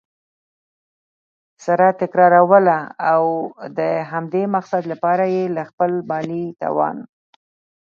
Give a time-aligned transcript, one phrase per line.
[1.65, 2.77] سره تكراروله؛
[3.11, 3.23] او
[3.79, 3.79] د
[4.11, 6.97] همدې مقصد له پاره یي له خپل مالي توان